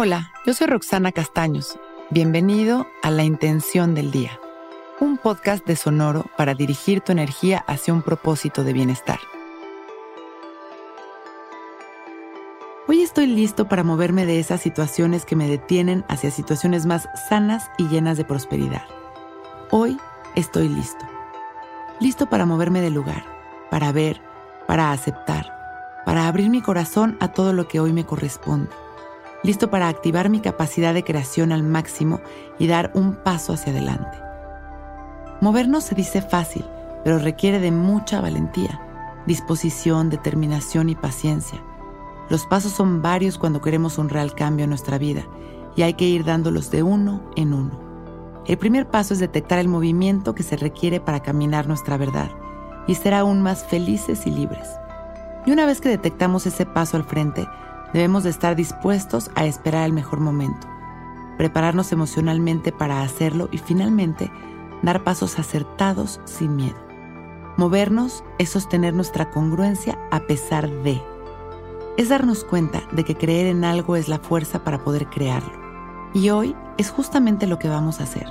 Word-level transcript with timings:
Hola, 0.00 0.30
yo 0.46 0.54
soy 0.54 0.68
Roxana 0.68 1.10
Castaños. 1.10 1.76
Bienvenido 2.10 2.86
a 3.02 3.10
La 3.10 3.24
Intención 3.24 3.96
del 3.96 4.12
Día, 4.12 4.38
un 5.00 5.18
podcast 5.18 5.66
de 5.66 5.74
Sonoro 5.74 6.26
para 6.36 6.54
dirigir 6.54 7.00
tu 7.00 7.10
energía 7.10 7.64
hacia 7.66 7.92
un 7.92 8.02
propósito 8.02 8.62
de 8.62 8.72
bienestar. 8.72 9.18
Hoy 12.86 13.02
estoy 13.02 13.26
listo 13.26 13.68
para 13.68 13.82
moverme 13.82 14.24
de 14.24 14.38
esas 14.38 14.60
situaciones 14.60 15.24
que 15.24 15.34
me 15.34 15.48
detienen 15.48 16.04
hacia 16.06 16.30
situaciones 16.30 16.86
más 16.86 17.08
sanas 17.28 17.68
y 17.76 17.88
llenas 17.88 18.16
de 18.16 18.24
prosperidad. 18.24 18.84
Hoy 19.72 19.98
estoy 20.36 20.68
listo. 20.68 21.04
Listo 21.98 22.30
para 22.30 22.46
moverme 22.46 22.82
del 22.82 22.94
lugar, 22.94 23.24
para 23.68 23.90
ver, 23.90 24.22
para 24.68 24.92
aceptar, 24.92 25.52
para 26.06 26.28
abrir 26.28 26.50
mi 26.50 26.62
corazón 26.62 27.16
a 27.18 27.32
todo 27.32 27.52
lo 27.52 27.66
que 27.66 27.80
hoy 27.80 27.92
me 27.92 28.06
corresponde 28.06 28.70
listo 29.42 29.70
para 29.70 29.88
activar 29.88 30.28
mi 30.30 30.40
capacidad 30.40 30.94
de 30.94 31.04
creación 31.04 31.52
al 31.52 31.62
máximo 31.62 32.20
y 32.58 32.66
dar 32.66 32.90
un 32.94 33.14
paso 33.14 33.52
hacia 33.52 33.72
adelante. 33.72 34.18
Movernos 35.40 35.84
se 35.84 35.94
dice 35.94 36.22
fácil, 36.22 36.64
pero 37.04 37.18
requiere 37.18 37.60
de 37.60 37.70
mucha 37.70 38.20
valentía, 38.20 38.80
disposición, 39.26 40.10
determinación 40.10 40.88
y 40.88 40.94
paciencia. 40.94 41.62
Los 42.28 42.46
pasos 42.46 42.72
son 42.72 43.00
varios 43.00 43.38
cuando 43.38 43.60
queremos 43.60 43.98
un 43.98 44.08
real 44.08 44.34
cambio 44.34 44.64
en 44.64 44.70
nuestra 44.70 44.98
vida 44.98 45.24
y 45.76 45.82
hay 45.82 45.94
que 45.94 46.06
ir 46.06 46.24
dándolos 46.24 46.70
de 46.70 46.82
uno 46.82 47.22
en 47.36 47.54
uno. 47.54 47.88
El 48.46 48.58
primer 48.58 48.88
paso 48.88 49.14
es 49.14 49.20
detectar 49.20 49.58
el 49.58 49.68
movimiento 49.68 50.34
que 50.34 50.42
se 50.42 50.56
requiere 50.56 51.00
para 51.00 51.20
caminar 51.20 51.68
nuestra 51.68 51.96
verdad 51.96 52.30
y 52.86 52.94
ser 52.94 53.14
aún 53.14 53.42
más 53.42 53.64
felices 53.64 54.26
y 54.26 54.30
libres. 54.30 54.68
Y 55.46 55.52
una 55.52 55.66
vez 55.66 55.80
que 55.80 55.88
detectamos 55.88 56.46
ese 56.46 56.66
paso 56.66 56.96
al 56.96 57.04
frente, 57.04 57.46
Debemos 57.92 58.24
de 58.24 58.30
estar 58.30 58.56
dispuestos 58.56 59.30
a 59.34 59.46
esperar 59.46 59.86
el 59.86 59.92
mejor 59.92 60.20
momento, 60.20 60.66
prepararnos 61.36 61.92
emocionalmente 61.92 62.72
para 62.72 63.02
hacerlo 63.02 63.48
y 63.50 63.58
finalmente 63.58 64.30
dar 64.82 65.04
pasos 65.04 65.38
acertados 65.38 66.20
sin 66.24 66.56
miedo. 66.56 66.76
Movernos 67.56 68.22
es 68.38 68.50
sostener 68.50 68.94
nuestra 68.94 69.30
congruencia 69.30 69.98
a 70.10 70.20
pesar 70.20 70.70
de. 70.70 71.02
Es 71.96 72.08
darnos 72.08 72.44
cuenta 72.44 72.82
de 72.92 73.04
que 73.04 73.16
creer 73.16 73.46
en 73.46 73.64
algo 73.64 73.96
es 73.96 74.08
la 74.08 74.18
fuerza 74.18 74.62
para 74.62 74.84
poder 74.84 75.08
crearlo. 75.08 75.52
Y 76.14 76.30
hoy 76.30 76.54
es 76.76 76.90
justamente 76.90 77.46
lo 77.46 77.58
que 77.58 77.68
vamos 77.68 78.00
a 78.00 78.04
hacer. 78.04 78.26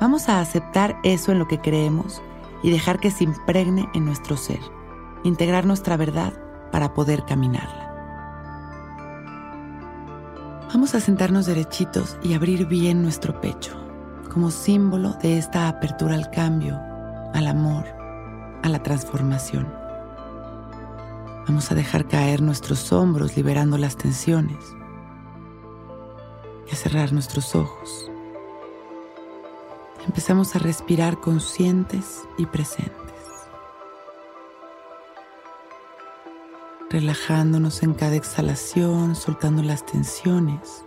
Vamos 0.00 0.28
a 0.28 0.40
aceptar 0.40 0.98
eso 1.02 1.32
en 1.32 1.38
lo 1.38 1.48
que 1.48 1.60
creemos 1.60 2.20
y 2.62 2.70
dejar 2.70 3.00
que 3.00 3.10
se 3.10 3.24
impregne 3.24 3.88
en 3.94 4.04
nuestro 4.04 4.36
ser, 4.36 4.60
integrar 5.24 5.64
nuestra 5.64 5.96
verdad 5.96 6.34
para 6.70 6.92
poder 6.92 7.24
caminarla. 7.24 7.77
Vamos 10.68 10.94
a 10.94 11.00
sentarnos 11.00 11.46
derechitos 11.46 12.18
y 12.22 12.34
abrir 12.34 12.66
bien 12.66 13.00
nuestro 13.00 13.40
pecho, 13.40 13.74
como 14.30 14.50
símbolo 14.50 15.14
de 15.14 15.38
esta 15.38 15.66
apertura 15.66 16.14
al 16.14 16.30
cambio, 16.30 16.78
al 17.32 17.46
amor, 17.46 17.86
a 18.62 18.68
la 18.68 18.82
transformación. 18.82 19.66
Vamos 21.46 21.72
a 21.72 21.74
dejar 21.74 22.06
caer 22.06 22.42
nuestros 22.42 22.92
hombros 22.92 23.34
liberando 23.34 23.78
las 23.78 23.96
tensiones 23.96 24.58
y 26.70 26.74
a 26.74 26.76
cerrar 26.76 27.14
nuestros 27.14 27.54
ojos. 27.54 28.10
Empezamos 30.04 30.54
a 30.54 30.58
respirar 30.58 31.18
conscientes 31.18 32.28
y 32.36 32.44
presentes. 32.44 33.07
Relajándonos 36.90 37.82
en 37.82 37.94
cada 37.94 38.16
exhalación, 38.16 39.14
soltando 39.14 39.62
las 39.62 39.84
tensiones, 39.84 40.84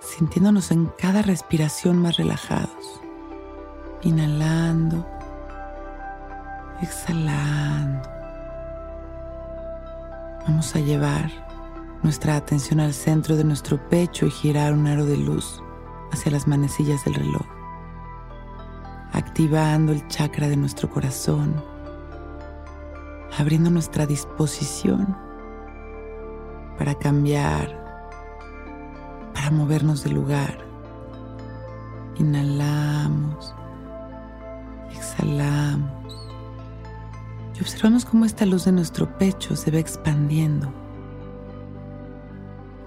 sintiéndonos 0.00 0.70
en 0.70 0.86
cada 0.98 1.22
respiración 1.22 2.00
más 2.00 2.16
relajados, 2.16 3.00
inhalando, 4.02 5.06
exhalando. 6.80 8.08
Vamos 10.46 10.74
a 10.76 10.80
llevar 10.80 11.30
nuestra 12.02 12.36
atención 12.36 12.78
al 12.80 12.94
centro 12.94 13.36
de 13.36 13.44
nuestro 13.44 13.88
pecho 13.88 14.26
y 14.26 14.30
girar 14.30 14.72
un 14.72 14.86
aro 14.86 15.04
de 15.04 15.16
luz 15.16 15.62
hacia 16.12 16.30
las 16.30 16.46
manecillas 16.46 17.04
del 17.04 17.14
reloj, 17.14 17.46
activando 19.12 19.92
el 19.92 20.06
chakra 20.06 20.48
de 20.48 20.56
nuestro 20.56 20.88
corazón 20.88 21.60
abriendo 23.38 23.70
nuestra 23.70 24.04
disposición 24.04 25.16
para 26.76 26.96
cambiar, 26.96 28.02
para 29.32 29.50
movernos 29.52 30.02
del 30.02 30.14
lugar. 30.14 30.58
Inhalamos, 32.16 33.54
exhalamos 34.90 36.16
y 37.56 37.60
observamos 37.60 38.04
cómo 38.04 38.24
esta 38.24 38.44
luz 38.44 38.64
de 38.64 38.72
nuestro 38.72 39.16
pecho 39.18 39.54
se 39.54 39.70
va 39.70 39.78
expandiendo. 39.78 40.72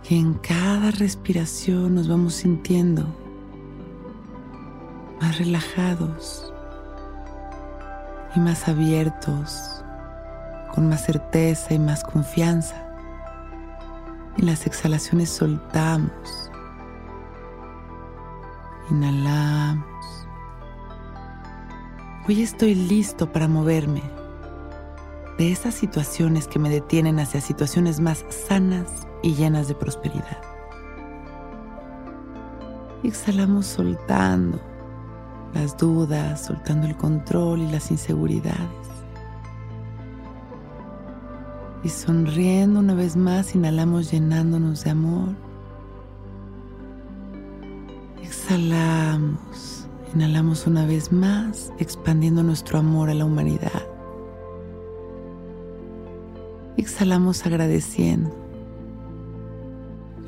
Que 0.04 0.18
en 0.18 0.34
cada 0.34 0.92
respiración 0.92 1.96
nos 1.96 2.10
vamos 2.10 2.34
sintiendo 2.34 3.06
más 5.22 5.38
relajados 5.38 6.52
y 8.36 8.40
más 8.42 8.68
abiertos 8.68 9.81
con 10.74 10.90
más 10.90 11.06
certeza 11.06 11.74
y 11.74 11.80
más 11.80 12.04
confianza. 12.04 12.76
En 14.38 14.46
las 14.46 14.66
exhalaciones 14.66 15.30
soltamos. 15.30 16.52
Inhalamos. 18.90 19.86
Hoy 22.28 22.42
estoy 22.42 22.76
listo 22.76 23.32
para 23.32 23.48
moverme 23.48 24.02
de 25.38 25.52
esas 25.52 25.74
situaciones 25.74 26.48
que 26.48 26.60
me 26.60 26.70
detienen 26.70 27.20
hacia 27.20 27.42
situaciones 27.42 28.00
más 28.00 28.26
sanas 28.30 29.08
y 29.24 29.34
llenas 29.34 29.68
de 29.68 29.76
prosperidad. 29.76 30.42
exhalamos 33.04 33.66
soltando 33.66 34.62
las 35.54 35.76
dudas, 35.78 36.46
soltando 36.46 36.88
el 36.88 36.96
control 36.96 37.62
y 37.62 37.72
las 37.72 37.92
inseguridades. 37.92 39.01
Y 41.84 41.90
sonriendo 41.90 42.80
una 42.80 42.94
vez 42.94 43.16
más, 43.16 43.56
inhalamos 43.56 44.12
llenándonos 44.12 44.84
de 44.84 44.92
amor. 44.92 45.36
Exhalamos, 48.22 49.88
inhalamos 50.14 50.68
una 50.68 50.86
vez 50.86 51.12
más, 51.12 51.74
expandiendo 51.80 52.44
nuestro 52.44 52.78
amor 52.78 53.10
a 53.10 53.16
la 53.16 53.26
humanidad. 53.26 53.82
Exhalamos 56.78 57.46
agradeciendo, 57.48 58.32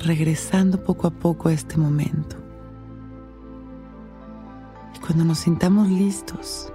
regresando 0.00 0.82
poco 0.82 1.06
a 1.06 1.10
poco 1.10 1.48
a 1.48 1.52
este 1.52 1.76
momento. 1.76 2.36
Y 4.96 4.98
cuando 4.98 5.24
nos 5.24 5.38
sintamos 5.38 5.88
listos, 5.88 6.72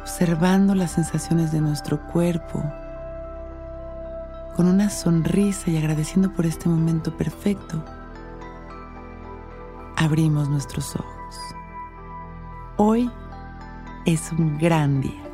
observando 0.00 0.76
las 0.76 0.92
sensaciones 0.92 1.50
de 1.50 1.60
nuestro 1.60 2.00
cuerpo, 2.06 2.62
con 4.54 4.68
una 4.68 4.88
sonrisa 4.88 5.70
y 5.70 5.76
agradeciendo 5.76 6.32
por 6.32 6.46
este 6.46 6.68
momento 6.68 7.16
perfecto, 7.16 7.84
abrimos 9.96 10.48
nuestros 10.48 10.94
ojos. 10.96 11.36
Hoy 12.76 13.10
es 14.06 14.32
un 14.32 14.58
gran 14.58 15.00
día. 15.00 15.33